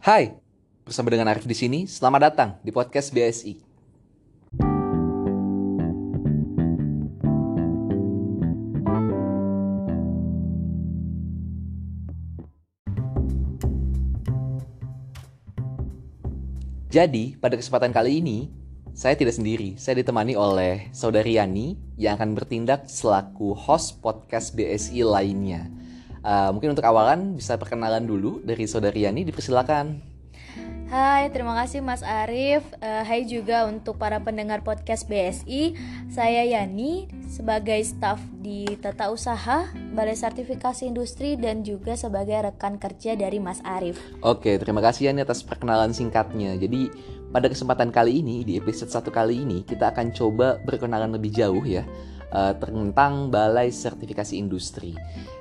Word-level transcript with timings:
Hai, 0.00 0.32
bersama 0.80 1.12
dengan 1.12 1.28
Arif 1.28 1.44
di 1.44 1.52
sini. 1.52 1.84
Selamat 1.84 2.32
datang 2.32 2.50
di 2.64 2.72
podcast 2.72 3.12
BSI. 3.12 3.60
Jadi, 16.88 17.36
pada 17.36 17.60
kesempatan 17.60 17.92
kali 17.92 18.24
ini, 18.24 18.48
saya 18.96 19.12
tidak 19.20 19.36
sendiri. 19.36 19.76
Saya 19.76 20.00
ditemani 20.00 20.32
oleh 20.32 20.88
Saudari 20.96 21.36
Yani 21.36 21.76
yang 22.00 22.16
akan 22.16 22.32
bertindak 22.32 22.88
selaku 22.88 23.52
host 23.52 24.00
podcast 24.00 24.56
BSI 24.56 25.04
lainnya. 25.04 25.68
Uh, 26.20 26.52
mungkin 26.52 26.76
untuk 26.76 26.84
awalan 26.84 27.32
bisa 27.32 27.56
perkenalan 27.56 28.04
dulu 28.04 28.44
dari 28.44 28.68
Saudari 28.68 29.08
Yani, 29.08 29.24
dipersilakan. 29.24 30.10
Hai, 30.90 31.30
terima 31.30 31.54
kasih 31.54 31.86
Mas 31.86 32.02
Arief. 32.02 32.66
Uh, 32.82 33.06
hai 33.06 33.22
juga 33.22 33.62
untuk 33.70 33.94
para 33.94 34.18
pendengar 34.26 34.66
podcast 34.66 35.06
BSI. 35.06 35.78
Saya 36.10 36.42
Yani 36.42 37.06
sebagai 37.30 37.78
staf 37.86 38.18
di 38.42 38.66
Tata 38.74 39.14
Usaha, 39.14 39.70
Balai 39.94 40.18
Sertifikasi 40.18 40.90
Industri 40.90 41.38
dan 41.38 41.62
juga 41.62 41.94
sebagai 41.94 42.34
rekan 42.42 42.74
kerja 42.82 43.14
dari 43.14 43.38
Mas 43.38 43.62
Arief. 43.62 44.02
Oke, 44.18 44.58
terima 44.58 44.82
kasih 44.82 45.14
Yani 45.14 45.22
atas 45.22 45.46
perkenalan 45.46 45.94
singkatnya. 45.94 46.58
Jadi 46.58 46.90
pada 47.30 47.46
kesempatan 47.46 47.94
kali 47.94 48.18
ini 48.18 48.42
di 48.42 48.58
episode 48.58 48.90
satu 48.90 49.14
kali 49.14 49.46
ini 49.46 49.62
kita 49.62 49.94
akan 49.94 50.10
coba 50.10 50.58
berkenalan 50.66 51.14
lebih 51.14 51.30
jauh 51.30 51.62
ya 51.62 51.86
uh, 52.32 52.54
tentang 52.56 53.28
Balai 53.28 53.70
Sertifikasi 53.70 54.34
Industri. 54.34 54.94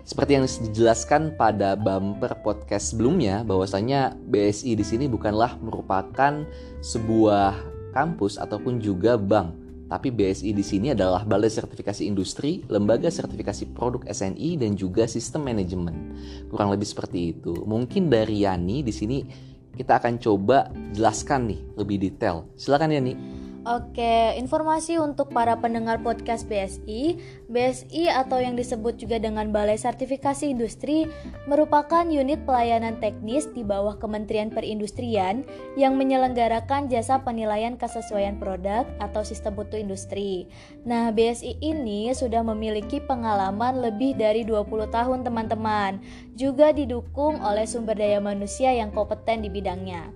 Seperti 0.05 0.31
yang 0.38 0.45
dijelaskan 0.45 1.38
pada 1.38 1.77
bumper 1.77 2.34
podcast 2.41 2.93
sebelumnya, 2.93 3.45
bahwasanya 3.45 4.17
BSI 4.30 4.73
di 4.73 4.85
sini 4.85 5.05
bukanlah 5.05 5.57
merupakan 5.61 6.45
sebuah 6.81 7.53
kampus 7.94 8.41
ataupun 8.41 8.81
juga 8.81 9.17
bank, 9.17 9.53
tapi 9.89 10.13
BSI 10.13 10.53
di 10.53 10.61
sini 10.61 10.94
adalah 10.94 11.25
Balai 11.25 11.50
Sertifikasi 11.50 12.05
Industri, 12.05 12.61
Lembaga 12.69 13.09
Sertifikasi 13.09 13.73
Produk 13.73 14.06
SNI 14.06 14.61
dan 14.61 14.78
juga 14.78 15.09
Sistem 15.09 15.50
Manajemen. 15.50 16.13
Kurang 16.53 16.69
lebih 16.69 16.85
seperti 16.85 17.33
itu. 17.33 17.66
Mungkin 17.66 18.06
dari 18.06 18.45
Yani 18.45 18.85
di 18.85 18.94
sini 18.94 19.25
kita 19.73 19.97
akan 19.97 20.22
coba 20.22 20.69
jelaskan 20.94 21.50
nih 21.50 21.59
lebih 21.73 21.97
detail. 21.97 22.45
Silakan 22.53 22.94
Yani. 22.94 23.38
Oke, 23.70 24.34
informasi 24.34 24.98
untuk 24.98 25.30
para 25.30 25.53
pendengar 25.62 26.02
podcast 26.02 26.50
BSI. 26.50 27.22
BSI 27.53 28.09
atau 28.09 28.42
yang 28.42 28.58
disebut 28.58 28.98
juga 28.98 29.22
dengan 29.22 29.53
Balai 29.53 29.78
Sertifikasi 29.78 30.50
Industri 30.50 31.06
merupakan 31.45 32.02
unit 32.02 32.42
pelayanan 32.50 32.97
teknis 32.97 33.45
di 33.53 33.62
bawah 33.62 34.02
Kementerian 34.02 34.50
Perindustrian 34.50 35.45
yang 35.78 36.02
menyelenggarakan 36.02 36.90
jasa 36.90 37.22
penilaian 37.22 37.78
kesesuaian 37.78 38.42
produk 38.42 38.90
atau 38.97 39.22
sistem 39.22 39.53
mutu 39.53 39.78
industri. 39.78 40.50
Nah, 40.81 41.14
BSI 41.14 41.62
ini 41.62 42.09
sudah 42.17 42.42
memiliki 42.42 42.97
pengalaman 42.97 43.86
lebih 43.86 44.17
dari 44.17 44.50
20 44.50 44.90
tahun 44.90 45.22
teman-teman, 45.22 46.02
juga 46.34 46.73
didukung 46.73 47.38
oleh 47.45 47.70
sumber 47.70 48.02
daya 48.02 48.17
manusia 48.17 48.73
yang 48.73 48.90
kompeten 48.90 49.45
di 49.45 49.53
bidangnya. 49.53 50.09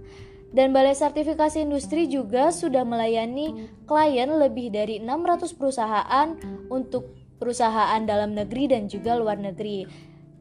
Dan 0.54 0.70
Balai 0.70 0.94
Sertifikasi 0.94 1.66
Industri 1.66 2.06
juga 2.06 2.54
sudah 2.54 2.86
melayani 2.86 3.73
klien 3.90 4.30
lebih 4.30 4.70
dari 4.70 5.02
600 5.02 5.50
perusahaan 5.58 6.28
untuk 6.70 7.09
perusahaan 7.42 7.98
dalam 8.06 8.38
negeri 8.38 8.70
dan 8.70 8.86
juga 8.86 9.18
luar 9.18 9.42
negeri. 9.42 9.90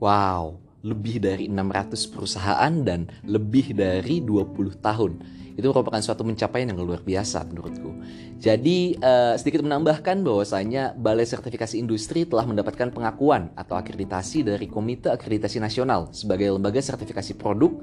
Wow, 0.04 0.60
lebih 0.84 1.16
dari 1.16 1.48
600 1.48 2.12
perusahaan 2.12 2.72
dan 2.84 3.08
lebih 3.24 3.72
dari 3.72 4.20
20 4.20 4.84
tahun. 4.84 5.12
Itu 5.56 5.72
merupakan 5.72 6.00
suatu 6.04 6.28
pencapaian 6.28 6.68
yang 6.68 6.80
luar 6.84 7.00
biasa 7.00 7.48
menurutku. 7.48 7.96
Jadi 8.36 9.00
uh, 9.00 9.32
sedikit 9.40 9.64
menambahkan 9.64 10.20
bahwasanya 10.20 10.92
Balai 10.92 11.24
Sertifikasi 11.24 11.80
Industri 11.80 12.28
telah 12.28 12.44
mendapatkan 12.44 12.92
pengakuan 12.92 13.48
atau 13.56 13.80
akreditasi 13.80 14.44
dari 14.44 14.68
Komite 14.68 15.08
Akreditasi 15.08 15.56
Nasional 15.56 16.12
sebagai 16.12 16.52
lembaga 16.52 16.84
sertifikasi 16.84 17.32
produk 17.40 17.80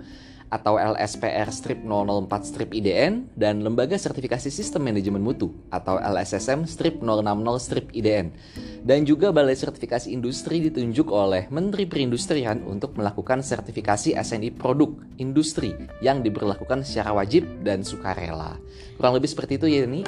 atau 0.49 0.81
LSPR 0.81 1.49
strip 1.53 1.85
004 1.85 2.29
strip 2.41 2.69
IDN 2.73 3.29
dan 3.37 3.61
Lembaga 3.61 3.95
Sertifikasi 3.95 4.49
Sistem 4.49 4.89
Manajemen 4.89 5.21
Mutu 5.21 5.53
atau 5.69 6.01
LSSM 6.01 6.65
strip 6.65 6.99
060 6.99 7.21
strip 7.61 7.85
IDN. 7.93 8.33
Dan 8.81 9.05
juga 9.05 9.29
Balai 9.29 9.53
Sertifikasi 9.53 10.09
Industri 10.09 10.65
ditunjuk 10.65 11.13
oleh 11.13 11.45
Menteri 11.53 11.85
Perindustrian 11.85 12.65
untuk 12.65 12.97
melakukan 12.97 13.45
sertifikasi 13.45 14.17
SNI 14.17 14.49
produk 14.57 14.89
industri 15.21 15.77
yang 16.01 16.25
diberlakukan 16.25 16.81
secara 16.81 17.13
wajib 17.13 17.45
dan 17.61 17.85
sukarela. 17.85 18.57
Kurang 18.97 19.15
lebih 19.15 19.29
seperti 19.29 19.61
itu 19.61 19.69
ya 19.69 19.85
ini. 19.85 20.01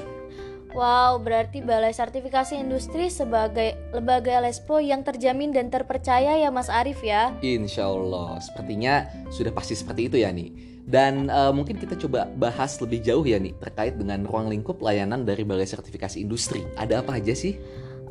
Wow, 0.71 1.19
berarti 1.19 1.59
Balai 1.59 1.91
Sertifikasi 1.91 2.55
Industri 2.55 3.11
sebagai 3.11 3.75
lembaga 3.91 4.39
LSPO 4.39 4.79
yang 4.79 5.03
terjamin 5.03 5.51
dan 5.51 5.67
terpercaya 5.67 6.39
ya 6.39 6.47
Mas 6.47 6.71
Arief 6.71 7.03
ya? 7.03 7.35
Insya 7.43 7.91
Allah, 7.91 8.39
sepertinya 8.39 9.03
sudah 9.35 9.51
pasti 9.51 9.75
seperti 9.75 10.07
itu 10.07 10.17
ya 10.23 10.31
nih. 10.31 10.71
Dan 10.87 11.27
uh, 11.27 11.51
mungkin 11.51 11.75
kita 11.75 11.99
coba 11.99 12.31
bahas 12.39 12.79
lebih 12.79 13.03
jauh 13.03 13.27
ya 13.27 13.37
nih 13.37 13.51
terkait 13.59 13.99
dengan 13.99 14.23
ruang 14.23 14.47
lingkup 14.47 14.79
layanan 14.79 15.27
dari 15.27 15.43
Balai 15.43 15.67
Sertifikasi 15.67 16.23
Industri. 16.23 16.63
Ada 16.79 17.03
apa 17.03 17.19
aja 17.19 17.35
sih? 17.35 17.59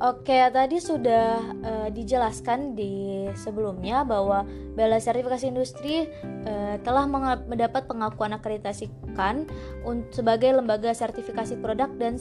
Oke, 0.01 0.33
tadi 0.49 0.81
sudah 0.81 1.45
uh, 1.61 1.89
dijelaskan 1.93 2.73
di 2.73 3.29
sebelumnya 3.37 4.01
bahwa 4.01 4.49
Balai 4.73 4.97
Sertifikasi 4.97 5.45
Industri 5.53 6.09
uh, 6.49 6.81
telah 6.81 7.05
mendapat 7.45 7.85
pengakuan 7.85 8.33
akreditasikan 8.33 9.45
sebagai 10.09 10.57
lembaga 10.57 10.97
sertifikasi 10.97 11.61
produk 11.61 11.93
dan 12.01 12.17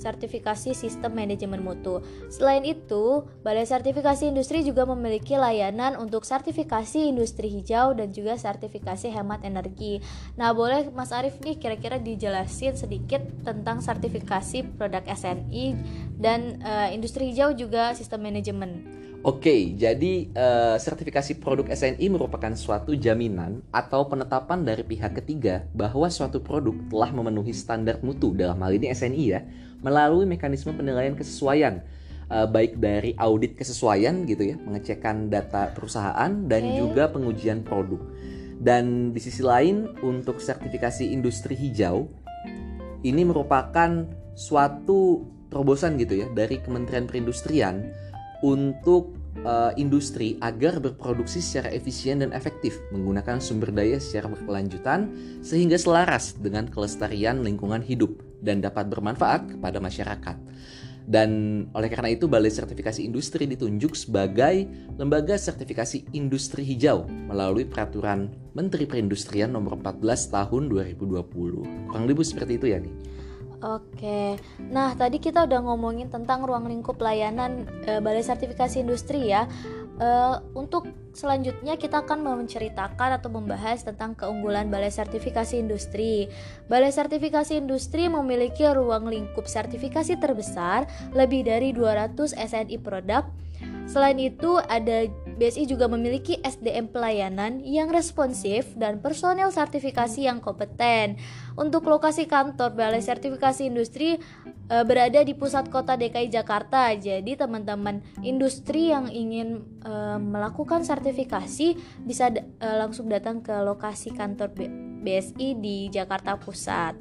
sertifikasi 0.00 0.74
sistem 0.74 1.14
manajemen 1.14 1.62
mutu. 1.62 2.02
Selain 2.32 2.62
itu, 2.66 3.24
Balai 3.44 3.68
Sertifikasi 3.68 4.28
Industri 4.28 4.64
juga 4.66 4.88
memiliki 4.88 5.38
layanan 5.38 5.96
untuk 6.00 6.26
sertifikasi 6.26 7.06
industri 7.06 7.52
hijau 7.52 7.92
dan 7.92 8.10
juga 8.10 8.34
sertifikasi 8.34 9.10
hemat 9.12 9.44
energi. 9.44 10.00
Nah, 10.40 10.56
boleh 10.56 10.90
Mas 10.90 11.12
Arief 11.12 11.38
nih 11.44 11.60
kira-kira 11.60 12.00
dijelasin 12.00 12.74
sedikit 12.74 13.22
tentang 13.44 13.84
sertifikasi 13.84 14.76
produk 14.80 15.04
SNI 15.04 15.76
dan 16.18 16.58
uh, 16.64 16.88
industri 16.90 17.30
hijau 17.30 17.52
juga 17.52 17.92
sistem 17.92 18.26
manajemen. 18.26 19.03
Oke, 19.24 19.72
jadi 19.72 20.28
uh, 20.36 20.76
sertifikasi 20.76 21.40
produk 21.40 21.72
SNI 21.72 22.12
merupakan 22.12 22.52
suatu 22.52 22.92
jaminan 22.92 23.64
atau 23.72 24.04
penetapan 24.04 24.60
dari 24.60 24.84
pihak 24.84 25.16
ketiga 25.16 25.64
bahwa 25.72 26.12
suatu 26.12 26.44
produk 26.44 26.76
telah 26.92 27.08
memenuhi 27.08 27.56
standar 27.56 28.04
mutu 28.04 28.36
dalam 28.36 28.60
hal 28.60 28.76
ini 28.76 28.92
SNI 28.92 29.24
ya, 29.24 29.40
melalui 29.80 30.28
mekanisme 30.28 30.76
penilaian 30.76 31.16
kesesuaian 31.16 31.80
uh, 32.28 32.44
baik 32.44 32.76
dari 32.76 33.16
audit 33.16 33.56
kesesuaian 33.56 34.28
gitu 34.28 34.44
ya, 34.44 34.60
pengecekan 34.60 35.32
data 35.32 35.72
perusahaan 35.72 36.44
dan 36.44 36.60
okay. 36.60 36.76
juga 36.84 37.08
pengujian 37.08 37.64
produk. 37.64 38.04
Dan 38.60 39.16
di 39.16 39.24
sisi 39.24 39.40
lain 39.40 40.04
untuk 40.04 40.36
sertifikasi 40.36 41.08
industri 41.08 41.56
hijau 41.56 42.12
ini 43.00 43.24
merupakan 43.24 44.04
suatu 44.36 45.24
terobosan 45.48 45.96
gitu 45.96 46.20
ya 46.20 46.28
dari 46.28 46.60
Kementerian 46.60 47.08
Perindustrian 47.08 48.04
untuk 48.44 49.16
uh, 49.48 49.72
industri 49.80 50.36
agar 50.44 50.76
berproduksi 50.76 51.40
secara 51.40 51.72
efisien 51.72 52.20
dan 52.20 52.36
efektif 52.36 52.76
menggunakan 52.92 53.40
sumber 53.40 53.72
daya 53.72 53.96
secara 53.96 54.28
berkelanjutan 54.28 55.08
sehingga 55.40 55.80
selaras 55.80 56.36
dengan 56.36 56.68
kelestarian 56.68 57.40
lingkungan 57.40 57.80
hidup 57.80 58.20
dan 58.44 58.60
dapat 58.60 58.92
bermanfaat 58.92 59.56
kepada 59.56 59.80
masyarakat. 59.80 60.36
Dan 61.04 61.30
oleh 61.76 61.92
karena 61.92 62.16
itu 62.16 62.24
Balai 62.24 62.48
Sertifikasi 62.48 63.04
Industri 63.04 63.44
ditunjuk 63.44 63.92
sebagai 63.92 64.64
lembaga 64.96 65.36
sertifikasi 65.36 66.16
industri 66.16 66.64
hijau 66.64 67.04
melalui 67.28 67.68
peraturan 67.68 68.32
Menteri 68.56 68.88
Perindustrian 68.88 69.52
nomor 69.52 69.76
14 69.76 70.00
tahun 70.32 70.72
2020. 70.72 71.92
Kurang 71.92 72.04
lebih 72.08 72.24
seperti 72.24 72.56
itu 72.56 72.72
ya 72.72 72.80
nih. 72.80 72.92
Oke, 73.64 74.36
nah 74.68 74.92
tadi 74.92 75.16
kita 75.16 75.48
udah 75.48 75.64
ngomongin 75.64 76.12
tentang 76.12 76.44
ruang 76.44 76.68
lingkup 76.68 77.00
layanan 77.00 77.64
e, 77.88 77.96
Balai 77.96 78.20
Sertifikasi 78.20 78.84
Industri 78.84 79.32
ya. 79.32 79.48
E, 79.96 80.08
untuk 80.52 80.84
selanjutnya 81.16 81.80
kita 81.80 82.04
akan 82.04 82.44
menceritakan 82.44 83.16
atau 83.16 83.32
membahas 83.32 83.80
tentang 83.80 84.12
keunggulan 84.12 84.68
Balai 84.68 84.92
Sertifikasi 84.92 85.56
Industri. 85.56 86.28
Balai 86.68 86.92
Sertifikasi 86.92 87.56
Industri 87.56 88.04
memiliki 88.12 88.68
ruang 88.68 89.08
lingkup 89.08 89.48
sertifikasi 89.48 90.20
terbesar 90.20 90.84
lebih 91.16 91.48
dari 91.48 91.72
200 91.72 92.36
SNI 92.36 92.76
produk. 92.84 93.24
Selain 93.88 94.20
itu, 94.20 94.60
ada 94.60 95.08
BSI 95.34 95.66
juga 95.66 95.90
memiliki 95.90 96.38
SDM 96.40 96.90
pelayanan 96.90 97.60
yang 97.66 97.90
responsif 97.90 98.72
dan 98.78 99.02
personel 99.02 99.50
sertifikasi 99.50 100.22
yang 100.22 100.38
kompeten. 100.38 101.18
Untuk 101.54 101.86
lokasi 101.86 102.26
kantor 102.26 102.74
Balai 102.74 103.02
Sertifikasi 103.02 103.66
Industri 103.66 104.18
e, 104.70 104.76
berada 104.86 105.22
di 105.22 105.34
pusat 105.34 105.70
kota 105.70 105.94
DKI 105.98 106.30
Jakarta. 106.30 106.90
Jadi 106.94 107.34
teman-teman 107.38 108.02
industri 108.22 108.90
yang 108.90 109.10
ingin 109.10 109.62
e, 109.82 109.92
melakukan 110.18 110.82
sertifikasi 110.82 111.78
bisa 112.02 112.30
e, 112.34 112.68
langsung 112.78 113.10
datang 113.10 113.42
ke 113.42 113.54
lokasi 113.62 114.14
kantor 114.14 114.54
BSI 115.02 115.58
di 115.58 115.90
Jakarta 115.90 116.38
Pusat. 116.38 116.98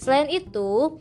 Selain 0.00 0.32
itu, 0.32 0.96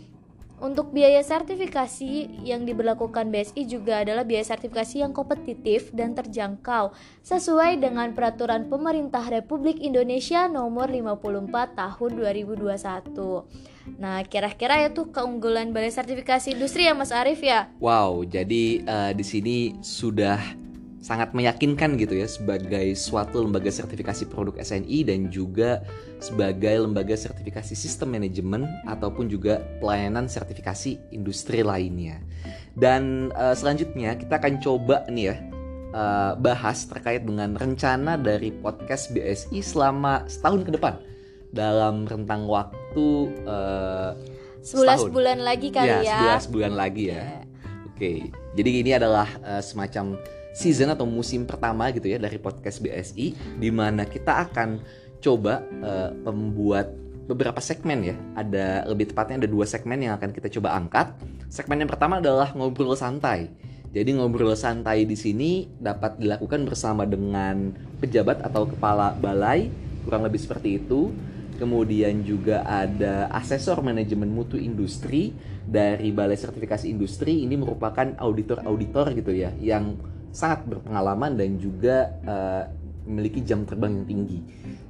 untuk 0.59 0.91
biaya 0.91 1.23
sertifikasi 1.23 2.43
yang 2.43 2.67
diberlakukan 2.67 3.31
BSI 3.31 3.65
juga 3.67 4.03
adalah 4.03 4.27
biaya 4.27 4.43
sertifikasi 4.43 5.03
yang 5.03 5.15
kompetitif 5.15 5.91
dan 5.95 6.15
terjangkau 6.15 6.91
sesuai 7.23 7.79
dengan 7.79 8.11
peraturan 8.11 8.67
pemerintah 8.67 9.23
Republik 9.27 9.79
Indonesia 9.79 10.51
nomor 10.51 10.91
54 10.91 11.79
tahun 11.79 12.11
2021. 12.15 13.97
Nah, 13.97 14.21
kira-kira 14.27 14.85
itu 14.85 15.09
keunggulan 15.09 15.73
balai 15.73 15.89
sertifikasi 15.89 16.53
industri 16.53 16.85
ya 16.85 16.93
Mas 16.93 17.09
Arief 17.09 17.41
ya? 17.41 17.71
Wow, 17.81 18.21
jadi 18.27 18.85
uh, 18.85 19.11
di 19.15 19.25
sini 19.25 19.57
sudah 19.81 20.37
sangat 20.99 21.31
meyakinkan 21.31 21.95
gitu 21.95 22.19
ya 22.19 22.27
sebagai 22.27 22.91
suatu 22.99 23.47
lembaga 23.47 23.71
sertifikasi 23.71 24.27
produk 24.27 24.59
SNI 24.59 25.07
dan 25.07 25.31
juga 25.31 25.79
sebagai 26.19 26.83
lembaga 26.83 27.15
sertifikasi 27.15 27.71
sistem 27.71 28.19
manajemen 28.19 28.67
ataupun 28.83 29.31
juga 29.31 29.63
pelayanan 29.79 30.27
sertifikasi 30.27 30.99
industri 31.15 31.63
lainnya. 31.63 32.19
Dan 32.75 33.31
uh, 33.31 33.55
selanjutnya 33.55 34.19
kita 34.19 34.43
akan 34.43 34.59
coba 34.59 35.07
nih 35.07 35.25
ya 35.31 35.35
uh, 35.95 36.33
bahas 36.35 36.83
terkait 36.83 37.23
dengan 37.23 37.55
rencana 37.55 38.19
dari 38.19 38.51
podcast 38.51 39.15
BSI 39.15 39.63
selama 39.63 40.27
setahun 40.27 40.67
ke 40.67 40.71
depan 40.75 40.99
dalam 41.55 42.05
rentang 42.05 42.45
waktu 42.45 43.07
uh, 43.47 44.13
11 44.59 45.15
bulan 45.15 45.39
lagi 45.39 45.71
kali 45.71 46.03
ya. 46.03 46.35
Ya, 46.35 46.35
11 46.43 46.51
bulan 46.51 46.73
lagi 46.75 47.15
ya. 47.15 47.15
Yeah. 47.15 47.43
Oke. 47.87 47.95
Okay. 47.95 48.17
Jadi 48.59 48.69
ini 48.83 48.91
adalah 48.91 49.27
uh, 49.39 49.63
semacam 49.63 50.19
season 50.53 50.91
atau 50.91 51.05
musim 51.05 51.45
pertama 51.45 51.89
gitu 51.93 52.09
ya 52.09 52.17
dari 52.17 52.41
podcast 52.41 52.81
BSI 52.81 53.57
di 53.57 53.69
mana 53.69 54.05
kita 54.05 54.49
akan 54.49 54.81
coba 55.19 55.61
uh, 55.83 56.11
membuat 56.31 56.95
beberapa 57.29 57.61
segmen 57.61 58.01
ya. 58.01 58.15
Ada 58.33 58.89
lebih 58.89 59.13
tepatnya 59.13 59.45
ada 59.45 59.49
dua 59.49 59.69
segmen 59.69 60.01
yang 60.01 60.17
akan 60.17 60.33
kita 60.33 60.49
coba 60.57 60.73
angkat. 60.73 61.13
Segmen 61.53 61.85
yang 61.85 61.91
pertama 61.91 62.17
adalah 62.17 62.49
ngobrol 62.57 62.97
santai. 62.97 63.53
Jadi 63.89 64.17
ngobrol 64.17 64.53
santai 64.53 65.05
di 65.05 65.17
sini 65.17 65.69
dapat 65.77 66.17
dilakukan 66.17 66.65
bersama 66.65 67.05
dengan 67.05 67.73
pejabat 68.01 68.45
atau 68.45 68.69
kepala 68.69 69.17
balai, 69.17 69.69
kurang 70.05 70.25
lebih 70.25 70.41
seperti 70.41 70.81
itu. 70.81 71.13
Kemudian 71.57 72.23
juga 72.23 72.63
ada 72.63 73.27
asesor 73.35 73.83
manajemen 73.83 74.31
mutu 74.31 74.55
industri 74.55 75.35
dari 75.67 76.07
Balai 76.15 76.39
Sertifikasi 76.39 76.87
Industri. 76.87 77.43
Ini 77.43 77.59
merupakan 77.59 78.15
auditor-auditor 78.15 79.11
gitu 79.11 79.35
ya 79.35 79.51
yang 79.59 79.99
sangat 80.31 80.65
berpengalaman 80.65 81.35
dan 81.35 81.57
juga 81.57 82.13
uh, 82.25 82.63
memiliki 83.09 83.41
jam 83.41 83.65
terbang 83.65 84.01
yang 84.01 84.07
tinggi. 84.07 84.39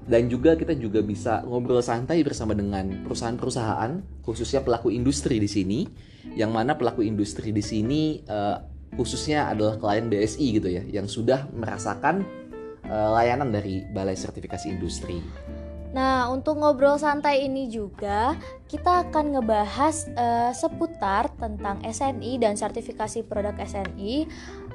Dan 0.09 0.27
juga 0.27 0.57
kita 0.57 0.73
juga 0.75 0.99
bisa 1.05 1.45
ngobrol 1.45 1.79
santai 1.85 2.25
bersama 2.25 2.57
dengan 2.57 3.05
perusahaan-perusahaan, 3.05 4.23
khususnya 4.25 4.65
pelaku 4.65 4.89
industri 4.89 5.37
di 5.37 5.47
sini, 5.47 5.85
yang 6.33 6.51
mana 6.51 6.75
pelaku 6.75 7.05
industri 7.05 7.53
di 7.53 7.63
sini 7.63 8.19
uh, 8.27 8.57
khususnya 8.97 9.47
adalah 9.53 9.77
klien 9.77 10.09
BSI 10.09 10.45
gitu 10.59 10.67
ya, 10.67 10.83
yang 10.89 11.05
sudah 11.05 11.45
merasakan 11.53 12.25
uh, 12.89 13.09
layanan 13.15 13.53
dari 13.53 13.85
Balai 13.85 14.17
Sertifikasi 14.17 14.65
Industri. 14.67 15.21
Nah, 15.89 16.29
untuk 16.29 16.61
ngobrol 16.61 17.01
santai 17.01 17.49
ini 17.49 17.65
juga 17.65 18.37
kita 18.69 19.09
akan 19.09 19.33
ngebahas 19.33 20.05
uh, 20.13 20.51
seputar 20.53 21.33
tentang 21.33 21.81
SNI 21.81 22.37
dan 22.37 22.53
sertifikasi 22.53 23.25
produk 23.25 23.57
SNI. 23.57 24.29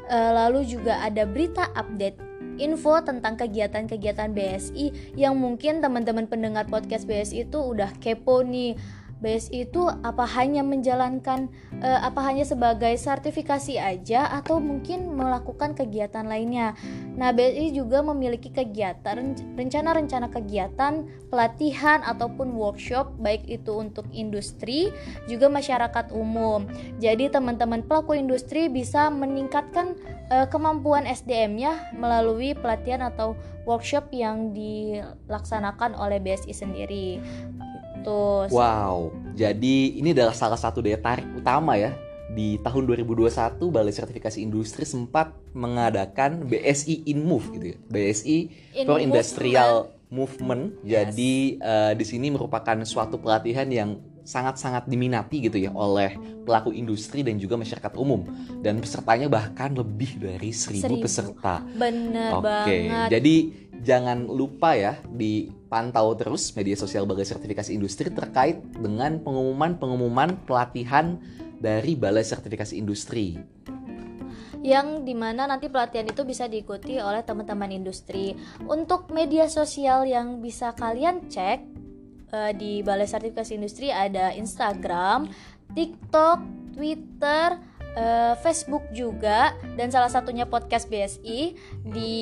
Uh, 0.04 0.32
lalu 0.36 0.68
juga 0.68 1.00
ada 1.00 1.24
berita 1.24 1.72
update 1.72 2.20
info 2.58 3.02
tentang 3.02 3.34
kegiatan-kegiatan 3.34 4.30
BSI 4.30 5.16
yang 5.18 5.34
mungkin 5.34 5.82
teman-teman 5.82 6.30
pendengar 6.30 6.68
podcast 6.70 7.08
BSI 7.08 7.50
itu 7.50 7.58
udah 7.58 7.90
kepo 7.98 8.46
nih 8.46 8.78
BSI 9.24 9.64
itu 9.72 9.88
apa 9.88 10.28
hanya 10.36 10.60
menjalankan 10.60 11.48
uh, 11.80 12.00
apa 12.04 12.20
hanya 12.28 12.44
sebagai 12.44 12.92
sertifikasi 13.00 13.80
aja 13.80 14.28
atau 14.28 14.60
mungkin 14.60 15.16
melakukan 15.16 15.72
kegiatan 15.72 16.28
lainnya. 16.28 16.76
Nah, 17.16 17.32
BSI 17.32 17.72
juga 17.72 18.04
memiliki 18.04 18.52
kegiatan 18.52 19.32
rencana-rencana 19.56 20.28
kegiatan 20.28 21.08
pelatihan 21.32 22.04
ataupun 22.04 22.52
workshop 22.52 23.16
baik 23.16 23.48
itu 23.48 23.72
untuk 23.72 24.04
industri 24.12 24.92
juga 25.24 25.48
masyarakat 25.48 26.12
umum. 26.12 26.68
Jadi 27.00 27.32
teman-teman 27.32 27.80
pelaku 27.80 28.12
industri 28.20 28.68
bisa 28.68 29.08
meningkatkan 29.08 29.96
uh, 30.28 30.44
kemampuan 30.52 31.08
SDM-nya 31.08 31.96
melalui 31.96 32.52
pelatihan 32.52 33.08
atau 33.08 33.32
workshop 33.64 34.12
yang 34.12 34.52
dilaksanakan 34.52 35.96
oleh 35.96 36.20
BSI 36.20 36.52
sendiri 36.52 37.24
gitu. 38.04 38.52
Wow, 38.52 39.16
jadi 39.32 39.76
ini 39.96 40.12
adalah 40.12 40.36
salah 40.36 40.60
satu 40.60 40.84
daya 40.84 41.00
tarik 41.00 41.24
utama 41.32 41.80
ya 41.80 41.96
di 42.34 42.60
tahun 42.60 42.84
2021 42.88 43.60
Balai 43.68 43.94
Sertifikasi 43.94 44.38
Industri 44.40 44.84
sempat 44.84 45.32
mengadakan 45.52 46.44
BSI 46.44 47.08
In 47.08 47.24
Move 47.24 47.56
gitu 47.56 47.66
ya. 47.72 47.78
BSI 47.88 48.38
In 48.80 48.86
for 48.88 49.00
Industrial 49.00 49.88
Movement. 50.12 50.78
Yes. 50.84 51.10
Jadi 51.10 51.58
uh, 51.60 51.92
di 51.96 52.04
sini 52.04 52.30
merupakan 52.30 52.76
suatu 52.86 53.18
pelatihan 53.18 53.66
yang 53.68 53.98
sangat-sangat 54.24 54.88
diminati 54.88 55.44
gitu 55.44 55.60
ya 55.60 55.70
oleh 55.76 56.16
pelaku 56.42 56.72
industri 56.72 57.20
dan 57.20 57.36
juga 57.36 57.60
masyarakat 57.60 57.92
umum 58.00 58.24
dan 58.64 58.80
pesertanya 58.80 59.28
bahkan 59.28 59.76
lebih 59.76 60.16
dari 60.18 60.50
seribu, 60.50 60.98
seribu. 60.98 61.04
peserta. 61.04 61.60
Bener 61.76 62.32
Oke, 62.40 62.44
banget. 62.88 63.08
jadi 63.20 63.36
jangan 63.84 64.24
lupa 64.24 64.72
ya 64.72 64.96
dipantau 65.12 66.16
terus 66.16 66.56
media 66.56 66.74
sosial 66.74 67.04
Balai 67.04 67.28
Sertifikasi 67.28 67.70
Industri 67.76 68.08
terkait 68.08 68.64
dengan 68.80 69.20
pengumuman-pengumuman 69.20 70.48
pelatihan 70.48 71.20
dari 71.60 71.92
Balai 71.92 72.24
Sertifikasi 72.24 72.74
Industri 72.80 73.54
yang 74.64 75.04
di 75.04 75.12
mana 75.12 75.44
nanti 75.44 75.68
pelatihan 75.68 76.08
itu 76.08 76.24
bisa 76.24 76.48
diikuti 76.48 76.96
oleh 76.96 77.20
teman-teman 77.20 77.68
industri. 77.68 78.32
Untuk 78.64 79.12
media 79.12 79.44
sosial 79.44 80.08
yang 80.08 80.40
bisa 80.40 80.72
kalian 80.72 81.28
cek 81.28 81.73
uh, 82.34 82.50
di 82.50 82.82
Balai 82.82 83.06
Sertifikasi 83.06 83.54
Industri 83.54 83.94
ada 83.94 84.34
Instagram, 84.34 85.30
TikTok, 85.72 86.42
Twitter, 86.74 87.62
uh, 87.94 88.34
Facebook 88.42 88.82
juga 88.90 89.54
dan 89.78 89.94
salah 89.94 90.10
satunya 90.10 90.44
podcast 90.50 90.90
BSI 90.90 91.54
di 91.86 92.14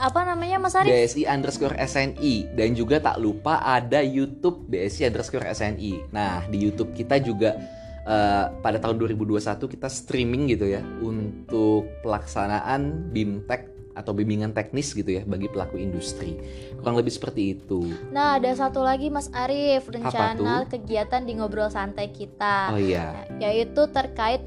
apa 0.00 0.24
namanya 0.24 0.56
Mas 0.60 0.76
Arif? 0.76 0.92
BSI 0.92 1.28
underscore 1.28 1.76
SNI 1.76 2.56
dan 2.56 2.72
juga 2.72 3.00
tak 3.00 3.20
lupa 3.20 3.60
ada 3.60 4.00
YouTube 4.00 4.68
BSI 4.68 5.12
underscore 5.12 5.44
SNI. 5.52 6.12
Nah 6.12 6.44
di 6.48 6.56
YouTube 6.56 6.96
kita 6.96 7.20
juga 7.20 7.56
uh, 8.08 8.48
pada 8.64 8.80
tahun 8.80 8.96
2021 8.96 9.60
kita 9.60 9.88
streaming 9.92 10.48
gitu 10.56 10.72
ya 10.72 10.80
untuk 11.04 11.84
pelaksanaan 12.00 13.12
BIMTEK 13.12 13.79
atau 13.94 14.14
bimbingan 14.14 14.54
teknis 14.54 14.94
gitu 14.94 15.20
ya 15.20 15.22
bagi 15.26 15.50
pelaku 15.50 15.76
industri. 15.76 16.38
Kurang 16.78 16.96
lebih 16.96 17.12
seperti 17.12 17.58
itu. 17.58 17.90
Nah, 18.14 18.38
ada 18.38 18.50
satu 18.54 18.80
lagi 18.80 19.10
Mas 19.10 19.28
Arif, 19.34 19.90
rencana 19.90 20.64
kegiatan 20.66 21.22
di 21.26 21.32
ngobrol 21.36 21.68
santai 21.68 22.10
kita. 22.14 22.72
Oh 22.72 22.80
iya. 22.80 23.26
Yaitu 23.42 23.90
terkait 23.90 24.46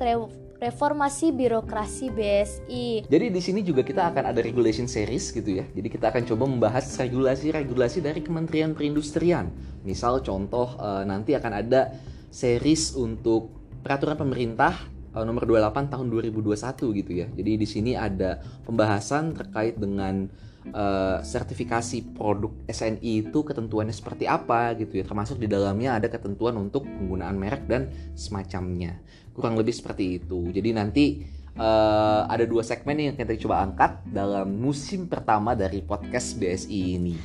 reformasi 0.63 1.35
birokrasi 1.35 2.07
BSI. 2.07 2.88
Jadi 3.12 3.25
di 3.27 3.41
sini 3.43 3.59
juga 3.67 3.83
kita 3.83 4.07
akan 4.07 4.31
ada 4.31 4.39
regulation 4.39 4.88
series 4.88 5.35
gitu 5.35 5.59
ya. 5.59 5.65
Jadi 5.75 5.88
kita 5.91 6.07
akan 6.07 6.23
coba 6.23 6.43
membahas 6.47 6.88
regulasi-regulasi 6.95 8.00
dari 8.00 8.23
Kementerian 8.23 8.71
Perindustrian. 8.71 9.51
Misal 9.83 10.23
contoh 10.23 10.79
uh, 10.79 11.03
nanti 11.03 11.35
akan 11.35 11.53
ada 11.59 11.91
series 12.31 12.95
untuk 12.95 13.51
peraturan 13.83 14.15
pemerintah 14.15 14.92
uh, 15.13 15.24
nomor 15.24 15.46
28 15.46 15.93
tahun 15.93 16.05
2021 16.10 17.00
gitu 17.00 17.12
ya. 17.13 17.27
Jadi 17.32 17.51
di 17.55 17.67
sini 17.70 17.91
ada 17.93 18.41
pembahasan 18.65 19.38
terkait 19.38 19.79
dengan 19.79 20.27
uh, 20.74 21.24
sertifikasi 21.24 22.17
produk 22.17 22.51
SNI 22.67 23.29
itu 23.29 23.39
ketentuannya 23.46 23.96
seperti 23.96 24.27
apa 24.27 24.74
gitu 24.75 25.00
ya. 25.00 25.05
Termasuk 25.05 25.39
di 25.39 25.48
dalamnya 25.48 26.01
ada 26.01 26.10
ketentuan 26.10 26.58
untuk 26.58 26.84
penggunaan 26.84 27.38
merek 27.38 27.65
dan 27.70 27.89
semacamnya 28.17 29.00
kurang 29.34 29.58
lebih 29.58 29.74
seperti 29.74 30.22
itu 30.22 30.53
jadi 30.53 30.77
nanti 30.77 31.25
uh, 31.58 32.29
ada 32.29 32.46
dua 32.46 32.62
segmen 32.62 33.12
yang 33.12 33.17
kita 33.17 33.34
coba 33.43 33.65
angkat 33.65 33.91
dalam 34.05 34.53
musim 34.53 35.10
pertama 35.10 35.58
dari 35.58 35.82
podcast 35.82 36.38
BSI 36.38 36.82
ini 37.01 37.17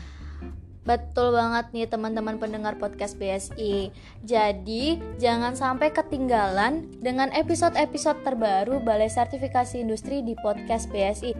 Betul 0.89 1.37
banget 1.37 1.69
nih 1.77 1.85
teman-teman 1.85 2.41
pendengar 2.41 2.81
podcast 2.81 3.21
BSI. 3.21 3.93
Jadi, 4.25 4.97
jangan 5.21 5.53
sampai 5.53 5.93
ketinggalan 5.93 6.89
dengan 7.05 7.29
episode-episode 7.37 8.25
terbaru 8.25 8.81
Balai 8.81 9.13
Sertifikasi 9.13 9.85
Industri 9.85 10.25
di 10.25 10.33
podcast 10.41 10.89
BSI. 10.89 11.37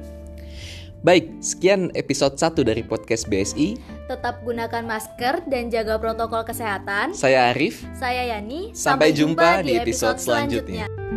Baik, 1.01 1.33
sekian 1.41 1.89
episode 1.97 2.37
1 2.37 2.61
dari 2.61 2.85
podcast 2.85 3.25
BSI. 3.33 3.81
Tetap 4.05 4.45
gunakan 4.45 4.85
masker 4.85 5.49
dan 5.49 5.73
jaga 5.73 5.97
protokol 5.97 6.45
kesehatan. 6.45 7.17
Saya 7.17 7.49
Arif. 7.49 7.89
Saya 7.97 8.29
Yani. 8.29 8.77
Sampai, 8.77 9.17
Sampai 9.17 9.17
jumpa, 9.17 9.49
jumpa 9.49 9.65
di 9.65 9.73
episode, 9.81 10.19
episode 10.19 10.19
selanjutnya. 10.21 10.85
selanjutnya. 10.85 11.08